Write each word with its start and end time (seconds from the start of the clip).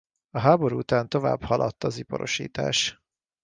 A 0.29 0.39
háború 0.39 0.77
után 0.77 1.09
tovább 1.09 1.43
haladt 1.43 1.83
az 1.83 1.97
iparosítás. 1.97 3.03